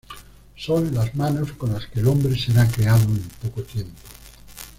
Son 0.55 0.95
las 0.95 1.13
manos 1.13 1.51
con 1.51 1.73
las 1.73 1.85
que 1.85 1.99
el 1.99 2.07
hombre 2.07 2.35
será 2.35 2.67
creado 2.67 3.03
en 3.03 3.19
poco 3.39 3.61
tiempo. 3.61 3.99